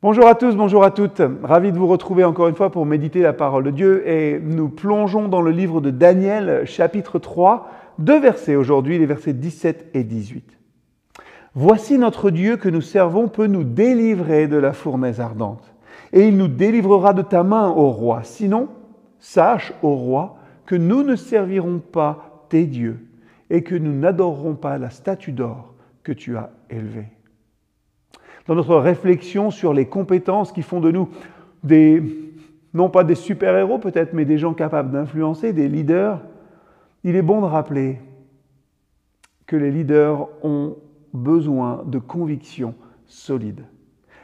[0.00, 1.20] Bonjour à tous, bonjour à toutes.
[1.42, 4.68] Ravi de vous retrouver encore une fois pour méditer la parole de Dieu et nous
[4.68, 7.68] plongeons dans le livre de Daniel, chapitre 3,
[7.98, 10.56] deux versets aujourd'hui, les versets 17 et 18.
[11.56, 15.74] Voici notre Dieu que nous servons peut nous délivrer de la fournaise ardente
[16.12, 18.20] et il nous délivrera de ta main, ô roi.
[18.22, 18.68] Sinon,
[19.18, 23.04] sache, ô roi, que nous ne servirons pas tes dieux
[23.50, 25.74] et que nous n'adorerons pas la statue d'or
[26.04, 27.17] que tu as élevée
[28.48, 31.08] dans notre réflexion sur les compétences qui font de nous
[31.62, 32.02] des,
[32.72, 36.20] non pas des super-héros peut-être, mais des gens capables d'influencer, des leaders,
[37.04, 38.00] il est bon de rappeler
[39.46, 40.76] que les leaders ont
[41.12, 42.74] besoin de convictions
[43.06, 43.64] solides.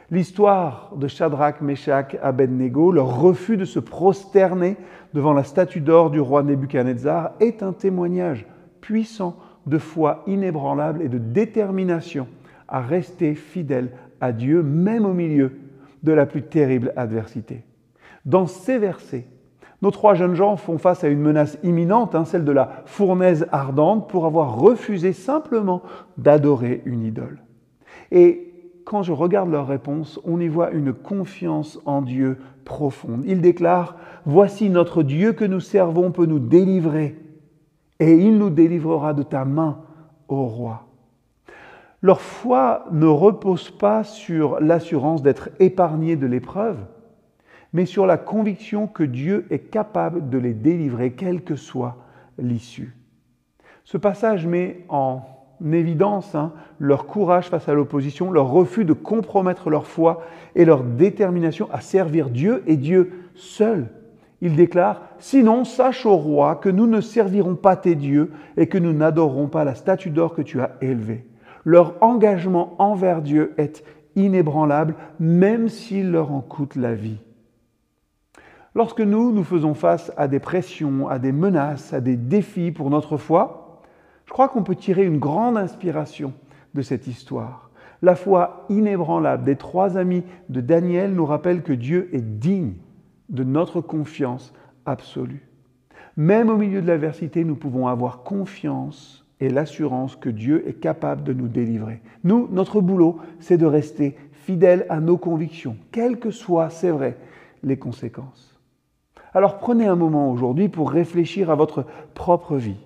[0.09, 4.75] L'histoire de Shadrach, Meshach, Abednego, leur refus de se prosterner
[5.13, 8.45] devant la statue d'or du roi Nebuchadnezzar est un témoignage
[8.81, 12.27] puissant de foi inébranlable et de détermination
[12.67, 13.91] à rester fidèles
[14.25, 15.51] à Dieu, même au milieu
[16.03, 17.63] de la plus terrible adversité.
[18.25, 19.27] Dans ces versets,
[19.81, 23.47] nos trois jeunes gens font face à une menace imminente, hein, celle de la fournaise
[23.51, 25.83] ardente, pour avoir refusé simplement
[26.17, 27.39] d'adorer une idole.
[28.11, 28.51] Et
[28.85, 33.23] quand je regarde leur réponse, on y voit une confiance en Dieu profonde.
[33.25, 37.15] Ils déclarent, Voici notre Dieu que nous servons peut nous délivrer,
[37.99, 39.83] et il nous délivrera de ta main,
[40.27, 40.87] ô roi.
[42.05, 46.77] Leur foi ne repose pas sur l'assurance d'être épargnés de l'épreuve,
[47.73, 51.97] mais sur la conviction que Dieu est capable de les délivrer, quelle que soit
[52.37, 52.95] l'issue.
[53.85, 55.23] Ce passage met en
[55.73, 60.21] évidence hein, leur courage face à l'opposition, leur refus de compromettre leur foi
[60.53, 63.87] et leur détermination à servir Dieu et Dieu seul.
[64.41, 68.77] Il déclare, Sinon, sache au roi que nous ne servirons pas tes dieux et que
[68.77, 71.25] nous n'adorerons pas la statue d'or que tu as élevée.
[71.65, 73.83] Leur engagement envers Dieu est
[74.15, 77.17] inébranlable, même s'il leur en coûte la vie.
[78.75, 82.89] Lorsque nous, nous faisons face à des pressions, à des menaces, à des défis pour
[82.89, 83.81] notre foi,
[84.25, 86.33] je crois qu'on peut tirer une grande inspiration
[86.73, 87.69] de cette histoire.
[88.01, 92.73] La foi inébranlable des trois amis de Daniel nous rappelle que Dieu est digne
[93.29, 94.53] de notre confiance
[94.85, 95.47] absolue.
[96.17, 101.23] Même au milieu de l'adversité, nous pouvons avoir confiance et l'assurance que Dieu est capable
[101.23, 102.01] de nous délivrer.
[102.23, 107.17] Nous, notre boulot, c'est de rester fidèles à nos convictions, quelles que soient, c'est vrai,
[107.63, 108.59] les conséquences.
[109.33, 112.77] Alors prenez un moment aujourd'hui pour réfléchir à votre propre vie.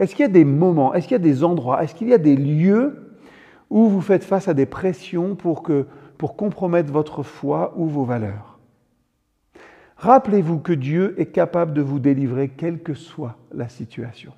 [0.00, 2.14] Est-ce qu'il y a des moments, est-ce qu'il y a des endroits, est-ce qu'il y
[2.14, 3.16] a des lieux
[3.70, 5.86] où vous faites face à des pressions pour, que,
[6.18, 8.58] pour compromettre votre foi ou vos valeurs?
[9.96, 14.32] Rappelez-vous que Dieu est capable de vous délivrer quelle que soit la situation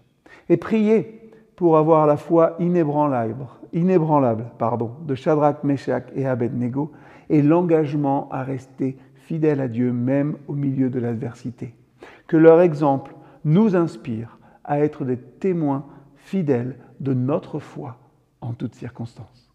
[0.49, 6.93] et priez pour avoir la foi inébranlable, inébranlable pardon, de Shadrach, Meshach et Abednego
[7.29, 11.75] et l'engagement à rester fidèle à Dieu même au milieu de l'adversité.
[12.27, 15.85] Que leur exemple nous inspire à être des témoins
[16.17, 17.97] fidèles de notre foi
[18.41, 19.48] en toutes circonstances.